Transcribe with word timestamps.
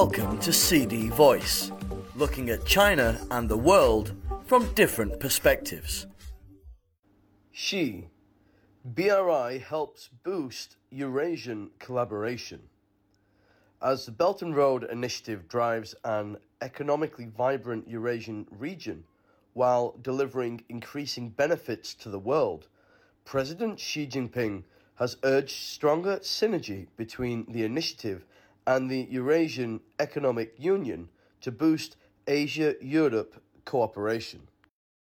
Welcome 0.00 0.38
to 0.40 0.52
CD 0.52 1.08
Voice, 1.08 1.72
looking 2.16 2.50
at 2.50 2.66
China 2.66 3.18
and 3.30 3.48
the 3.48 3.56
world 3.56 4.12
from 4.44 4.70
different 4.74 5.18
perspectives. 5.18 6.06
Xi, 7.50 8.06
BRI 8.84 9.56
helps 9.66 10.10
boost 10.22 10.76
Eurasian 10.90 11.70
collaboration. 11.78 12.60
As 13.80 14.04
the 14.04 14.12
Belt 14.12 14.42
and 14.42 14.54
Road 14.54 14.84
Initiative 14.84 15.48
drives 15.48 15.94
an 16.04 16.36
economically 16.60 17.30
vibrant 17.34 17.88
Eurasian 17.88 18.46
region 18.50 19.02
while 19.54 19.96
delivering 20.02 20.62
increasing 20.68 21.30
benefits 21.30 21.94
to 21.94 22.10
the 22.10 22.18
world, 22.18 22.66
President 23.24 23.80
Xi 23.80 24.06
Jinping 24.06 24.64
has 24.96 25.16
urged 25.24 25.56
stronger 25.56 26.18
synergy 26.18 26.86
between 26.98 27.50
the 27.50 27.64
initiative 27.64 28.26
and 28.66 28.90
the 28.90 29.06
Eurasian 29.10 29.80
Economic 30.00 30.54
Union 30.58 31.08
to 31.40 31.52
boost 31.52 31.96
Asia 32.26 32.74
Europe 32.80 33.40
cooperation. 33.64 34.48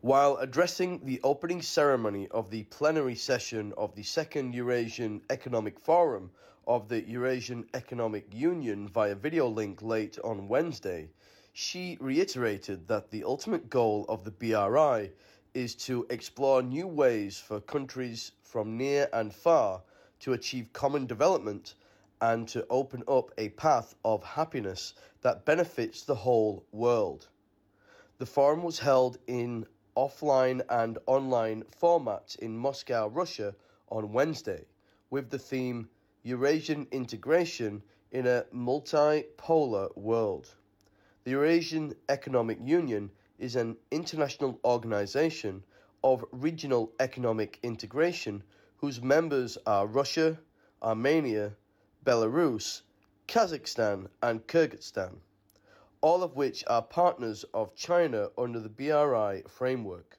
While 0.00 0.36
addressing 0.38 1.04
the 1.04 1.20
opening 1.22 1.60
ceremony 1.62 2.28
of 2.30 2.50
the 2.50 2.64
plenary 2.64 3.14
session 3.14 3.72
of 3.76 3.94
the 3.94 4.02
Second 4.02 4.54
Eurasian 4.54 5.20
Economic 5.30 5.78
Forum 5.78 6.30
of 6.66 6.88
the 6.88 7.02
Eurasian 7.08 7.66
Economic 7.74 8.26
Union 8.32 8.88
via 8.88 9.14
video 9.14 9.46
link 9.48 9.82
late 9.82 10.18
on 10.24 10.48
Wednesday, 10.48 11.10
Xi 11.52 11.98
reiterated 12.00 12.88
that 12.88 13.10
the 13.10 13.22
ultimate 13.24 13.68
goal 13.68 14.06
of 14.08 14.24
the 14.24 14.30
BRI 14.30 15.10
is 15.54 15.74
to 15.74 16.06
explore 16.08 16.62
new 16.62 16.86
ways 16.86 17.38
for 17.38 17.60
countries 17.60 18.32
from 18.42 18.78
near 18.78 19.08
and 19.12 19.34
far 19.34 19.82
to 20.20 20.32
achieve 20.32 20.72
common 20.72 21.04
development 21.06 21.74
and 22.22 22.46
to 22.46 22.64
open 22.70 23.02
up 23.08 23.32
a 23.36 23.48
path 23.48 23.96
of 24.04 24.22
happiness 24.22 24.94
that 25.22 25.44
benefits 25.44 26.04
the 26.04 26.14
whole 26.14 26.64
world. 26.70 27.26
The 28.18 28.26
forum 28.26 28.62
was 28.62 28.78
held 28.78 29.18
in 29.26 29.66
offline 29.96 30.62
and 30.70 30.98
online 31.06 31.64
formats 31.82 32.38
in 32.38 32.56
Moscow, 32.56 33.08
Russia 33.08 33.56
on 33.88 34.12
Wednesday, 34.12 34.64
with 35.10 35.30
the 35.30 35.38
theme 35.38 35.88
Eurasian 36.22 36.86
Integration 36.92 37.82
in 38.12 38.28
a 38.28 38.44
Multipolar 38.54 39.94
World. 39.96 40.54
The 41.24 41.32
Eurasian 41.32 41.96
Economic 42.08 42.58
Union 42.62 43.10
is 43.40 43.56
an 43.56 43.76
international 43.90 44.60
organization 44.64 45.64
of 46.04 46.24
regional 46.30 46.92
economic 47.00 47.58
integration 47.64 48.44
whose 48.76 49.02
members 49.02 49.58
are 49.66 49.88
Russia, 49.88 50.38
Armenia, 50.80 51.56
Belarus, 52.04 52.82
Kazakhstan, 53.28 54.08
and 54.20 54.44
Kyrgyzstan, 54.48 55.18
all 56.00 56.24
of 56.24 56.34
which 56.34 56.64
are 56.66 56.82
partners 56.82 57.44
of 57.54 57.76
China 57.76 58.30
under 58.36 58.58
the 58.58 58.68
BRI 58.68 59.44
framework. 59.48 60.18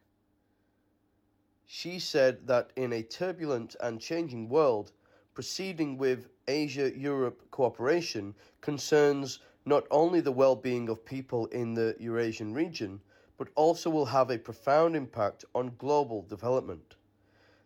Xi 1.68 2.00
said 2.00 2.48
that 2.48 2.72
in 2.78 2.94
a 2.94 3.04
turbulent 3.04 3.76
and 3.82 4.00
changing 4.00 4.48
world, 4.48 4.94
proceeding 5.34 5.98
with 5.98 6.30
Asia 6.48 6.98
Europe 6.98 7.52
cooperation 7.52 8.34
concerns 8.62 9.40
not 9.66 9.86
only 9.92 10.22
the 10.22 10.32
well 10.32 10.56
being 10.56 10.88
of 10.88 11.04
people 11.04 11.48
in 11.48 11.74
the 11.74 11.98
Eurasian 12.00 12.54
region, 12.54 13.02
but 13.38 13.50
also 13.56 13.90
will 13.90 14.06
have 14.06 14.30
a 14.30 14.38
profound 14.38 14.96
impact 14.96 15.44
on 15.54 15.76
global 15.78 16.22
development. 16.22 16.96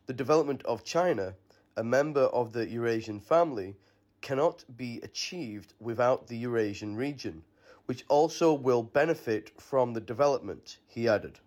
The 0.07 0.13
development 0.13 0.63
of 0.63 0.83
China, 0.83 1.35
a 1.75 1.83
member 1.83 2.23
of 2.23 2.53
the 2.53 2.67
Eurasian 2.67 3.19
family, 3.19 3.75
cannot 4.21 4.63
be 4.75 4.99
achieved 5.03 5.73
without 5.79 6.27
the 6.27 6.37
Eurasian 6.37 6.95
region, 6.95 7.43
which 7.85 8.03
also 8.07 8.53
will 8.53 8.83
benefit 8.83 9.51
from 9.61 9.93
the 9.93 10.01
development, 10.01 10.77
he 10.87 11.07
added. 11.07 11.39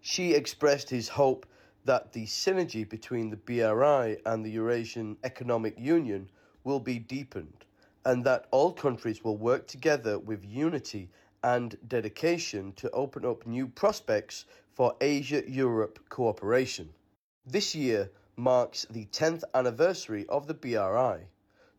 Xi 0.00 0.34
expressed 0.34 0.90
his 0.90 1.08
hope 1.08 1.46
that 1.84 2.12
the 2.12 2.26
synergy 2.26 2.88
between 2.88 3.30
the 3.30 3.36
BRI 3.36 4.18
and 4.26 4.44
the 4.44 4.50
Eurasian 4.50 5.16
Economic 5.22 5.78
Union 5.78 6.28
will 6.64 6.80
be 6.80 6.98
deepened, 6.98 7.64
and 8.04 8.24
that 8.24 8.46
all 8.50 8.72
countries 8.72 9.22
will 9.22 9.36
work 9.36 9.66
together 9.66 10.18
with 10.18 10.44
unity 10.44 11.10
and 11.44 11.78
dedication 11.86 12.72
to 12.72 12.90
open 12.90 13.24
up 13.24 13.46
new 13.46 13.68
prospects 13.68 14.46
for 14.72 14.96
Asia 15.00 15.48
Europe 15.48 15.98
cooperation. 16.08 16.92
This 17.44 17.74
year 17.74 18.10
marks 18.36 18.84
the 18.90 19.06
10th 19.06 19.44
anniversary 19.54 20.26
of 20.28 20.46
the 20.46 20.54
BRI. 20.54 21.28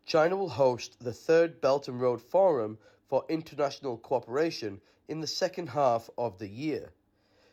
China 0.07 0.37
will 0.37 0.47
host 0.47 0.95
the 1.01 1.11
third 1.11 1.59
Belt 1.59 1.89
and 1.89 1.99
Road 1.99 2.21
Forum 2.21 2.77
for 3.09 3.25
International 3.27 3.97
Cooperation 3.97 4.79
in 5.09 5.19
the 5.19 5.27
second 5.27 5.67
half 5.67 6.09
of 6.17 6.39
the 6.39 6.47
year. 6.47 6.93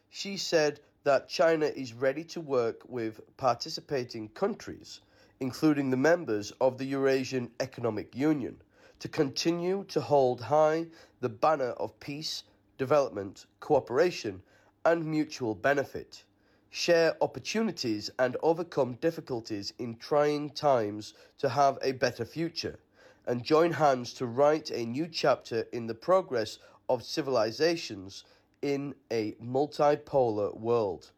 Xi 0.09 0.37
said 0.37 0.79
that 1.03 1.29
China 1.29 1.67
is 1.67 1.93
ready 1.93 2.23
to 2.23 2.41
work 2.41 2.83
with 2.89 3.21
participating 3.37 4.29
countries, 4.29 5.01
including 5.41 5.91
the 5.91 5.97
members 5.97 6.53
of 6.61 6.79
the 6.79 6.85
Eurasian 6.85 7.51
Economic 7.59 8.15
Union, 8.15 8.63
to 9.01 9.09
continue 9.09 9.83
to 9.89 10.01
hold 10.01 10.41
high 10.41 10.87
the 11.21 11.29
banner 11.29 11.73
of 11.73 11.99
peace, 11.99 12.45
development, 12.79 13.47
cooperation, 13.59 14.41
and 14.85 15.05
mutual 15.05 15.57
benefit 15.57 16.23
share 16.77 17.17
opportunities 17.21 18.11
and 18.19 18.37
overcome 18.43 18.95
difficulties 18.95 19.73
in 19.79 19.95
trying 19.95 20.51
times 20.51 21.15
to 21.39 21.49
have 21.49 21.79
a 21.83 21.93
better 21.93 22.25
future, 22.25 22.77
and 23.29 23.45
join 23.45 23.71
hands 23.71 24.13
to 24.13 24.27
write 24.27 24.73
a 24.73 24.85
new 24.85 25.07
chapter 25.07 25.69
in 25.73 25.87
the 25.87 25.95
progress 25.95 26.59
of 26.89 27.05
civilizations 27.05 28.25
in 28.61 28.93
a 29.13 29.31
multipolar 29.35 30.53
world. 30.59 31.13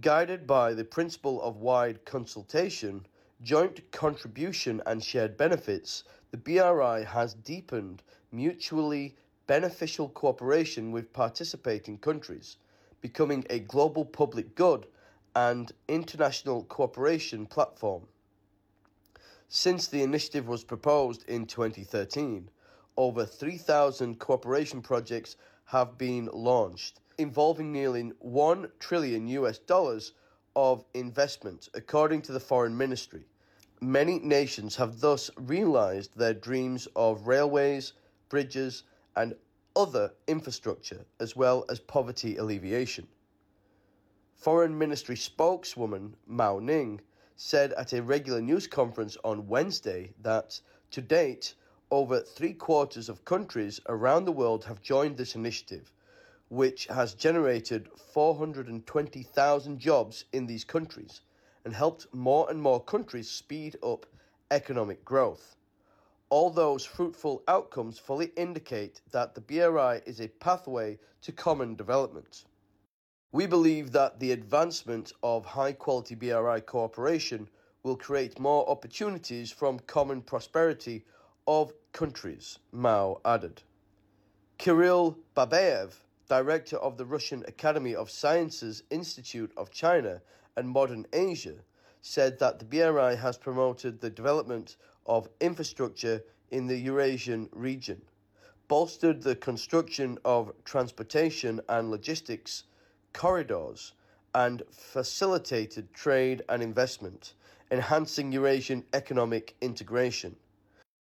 Guided 0.00 0.46
by 0.46 0.72
the 0.72 0.82
principle 0.82 1.42
of 1.42 1.56
wide 1.56 2.02
consultation, 2.06 3.06
joint 3.42 3.92
contribution, 3.92 4.80
and 4.86 5.04
shared 5.04 5.36
benefits, 5.36 6.02
the 6.30 6.38
BRI 6.38 7.04
has 7.04 7.34
deepened 7.34 8.02
mutually 8.32 9.14
beneficial 9.46 10.08
cooperation 10.08 10.92
with 10.92 11.12
participating 11.12 11.98
countries 11.98 12.56
becoming 13.06 13.46
a 13.50 13.60
global 13.60 14.04
public 14.04 14.56
good 14.56 14.84
and 15.36 15.70
international 15.86 16.64
cooperation 16.64 17.46
platform. 17.46 18.02
Since 19.46 19.86
the 19.86 20.02
initiative 20.02 20.48
was 20.48 20.64
proposed 20.64 21.22
in 21.28 21.46
2013, 21.46 22.50
over 22.96 23.24
3,000 23.24 24.18
cooperation 24.18 24.82
projects 24.82 25.36
have 25.66 25.96
been 25.96 26.28
launched, 26.32 26.98
involving 27.16 27.70
nearly 27.70 28.10
1 28.18 28.72
trillion 28.80 29.28
US 29.28 29.58
dollars 29.58 30.12
of 30.56 30.84
investment, 30.92 31.68
according 31.74 32.22
to 32.22 32.32
the 32.32 32.40
Foreign 32.40 32.76
Ministry. 32.76 33.24
Many 33.80 34.18
nations 34.18 34.74
have 34.74 34.98
thus 34.98 35.30
realized 35.36 36.18
their 36.18 36.34
dreams 36.34 36.88
of 36.96 37.28
railways, 37.28 37.92
bridges, 38.28 38.82
and 39.14 39.36
other 39.76 40.10
infrastructure 40.26 41.04
as 41.20 41.36
well 41.36 41.64
as 41.68 41.78
poverty 41.78 42.36
alleviation. 42.38 43.06
Foreign 44.34 44.76
Ministry 44.76 45.16
spokeswoman 45.16 46.16
Mao 46.26 46.58
Ning 46.58 47.00
said 47.36 47.72
at 47.74 47.92
a 47.92 48.02
regular 48.02 48.40
news 48.40 48.66
conference 48.66 49.16
on 49.22 49.46
Wednesday 49.46 50.14
that 50.22 50.60
to 50.90 51.02
date, 51.02 51.54
over 51.90 52.20
three 52.20 52.54
quarters 52.54 53.08
of 53.08 53.24
countries 53.24 53.78
around 53.88 54.24
the 54.24 54.32
world 54.32 54.64
have 54.64 54.80
joined 54.82 55.16
this 55.16 55.34
initiative, 55.34 55.92
which 56.48 56.86
has 56.86 57.14
generated 57.14 57.88
420,000 58.12 59.78
jobs 59.78 60.24
in 60.32 60.46
these 60.46 60.64
countries 60.64 61.20
and 61.64 61.74
helped 61.74 62.06
more 62.14 62.48
and 62.50 62.60
more 62.60 62.82
countries 62.82 63.30
speed 63.30 63.76
up 63.82 64.06
economic 64.50 65.04
growth. 65.04 65.56
All 66.28 66.50
those 66.50 66.84
fruitful 66.84 67.44
outcomes 67.46 67.98
fully 68.00 68.32
indicate 68.36 69.00
that 69.12 69.34
the 69.34 69.40
BRI 69.40 70.02
is 70.06 70.20
a 70.20 70.26
pathway 70.26 70.98
to 71.22 71.30
common 71.30 71.76
development. 71.76 72.44
We 73.30 73.46
believe 73.46 73.92
that 73.92 74.18
the 74.18 74.32
advancement 74.32 75.12
of 75.22 75.44
high 75.44 75.72
quality 75.72 76.16
BRI 76.16 76.62
cooperation 76.62 77.48
will 77.84 77.96
create 77.96 78.40
more 78.40 78.68
opportunities 78.68 79.52
from 79.52 79.78
common 79.80 80.20
prosperity 80.20 81.04
of 81.46 81.72
countries, 81.92 82.58
Mao 82.72 83.20
added. 83.24 83.62
Kirill 84.58 85.18
Babayev, 85.36 85.92
director 86.28 86.76
of 86.78 86.96
the 86.96 87.06
Russian 87.06 87.44
Academy 87.46 87.94
of 87.94 88.10
Sciences 88.10 88.82
Institute 88.90 89.52
of 89.56 89.70
China 89.70 90.20
and 90.56 90.68
Modern 90.68 91.06
Asia, 91.12 91.56
said 92.00 92.40
that 92.40 92.58
the 92.58 92.64
BRI 92.64 93.14
has 93.14 93.38
promoted 93.38 94.00
the 94.00 94.10
development 94.10 94.76
of 95.06 95.28
infrastructure 95.40 96.22
in 96.50 96.66
the 96.66 96.76
Eurasian 96.76 97.48
region, 97.52 98.02
bolstered 98.68 99.22
the 99.22 99.36
construction 99.36 100.18
of 100.24 100.52
transportation 100.64 101.60
and 101.68 101.90
logistics 101.90 102.64
corridors, 103.12 103.92
and 104.34 104.62
facilitated 104.70 105.92
trade 105.94 106.42
and 106.48 106.62
investment, 106.62 107.32
enhancing 107.70 108.30
Eurasian 108.32 108.84
economic 108.92 109.54
integration. 109.62 110.36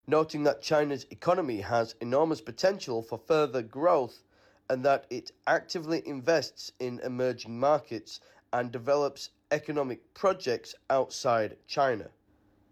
noting 0.06 0.42
that 0.42 0.62
China's 0.62 1.06
economy 1.10 1.60
has 1.60 1.94
enormous 2.00 2.40
potential 2.40 3.02
for 3.02 3.18
further 3.18 3.62
growth 3.62 4.24
and 4.68 4.84
that 4.84 5.06
it 5.10 5.30
actively 5.46 6.06
invests 6.06 6.72
in 6.80 7.00
emerging 7.00 7.58
markets 7.58 8.20
and 8.52 8.72
develops 8.72 9.30
economic 9.50 10.12
projects 10.14 10.74
outside 10.90 11.56
China. 11.66 12.08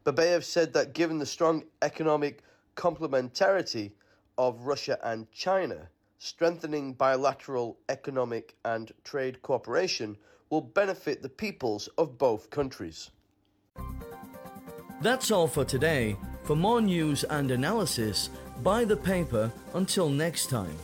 Babayev 0.05 0.45
said 0.45 0.73
that 0.73 0.95
given 0.95 1.19
the 1.19 1.27
strong 1.27 1.65
economic 1.83 2.43
complementarity 2.77 3.93
of 4.39 4.63
Russia 4.63 4.99
and 5.03 5.31
China, 5.31 5.89
strengthening 6.19 6.95
bilateral 6.95 7.79
economic 7.89 8.57
and 8.65 8.93
trade 9.05 9.43
cooperation 9.43 10.17
will 10.49 10.61
benefit 10.61 11.23
the 11.23 11.29
peoples 11.29 11.89
of 11.99 12.19
both 12.19 12.51
countries. 12.51 13.11
That's 15.03 15.31
all 15.31 15.47
for 15.47 15.65
today. 15.65 16.17
For 16.45 16.57
more 16.57 16.81
news 16.81 17.25
and 17.25 17.51
analysis, 17.51 18.31
buy 18.63 18.85
the 18.85 18.97
paper 18.97 19.53
until 19.75 20.09
next 20.09 20.51
time. 20.51 20.77